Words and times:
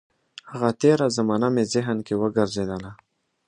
هغه 0.51 0.69
تېره 0.81 1.07
زمانه 1.17 1.47
مې 1.53 1.63
ذهن 1.73 1.97
کې 2.07 2.13
وګرځېدله. 2.21 2.91